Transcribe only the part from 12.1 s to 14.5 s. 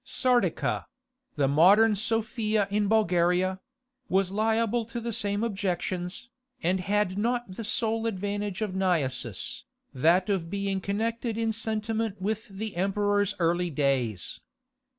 with the emperor's early days.